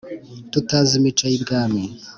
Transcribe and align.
tutazi 0.51 0.93
imico 0.99 1.23
y'i 1.31 1.39
bwami, 1.43 1.83